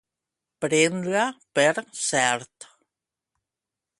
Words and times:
Prendre 0.65 1.25
per 1.59 1.75
cert. 2.05 2.69